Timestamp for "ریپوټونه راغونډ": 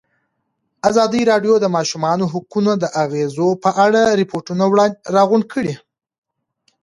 4.19-5.45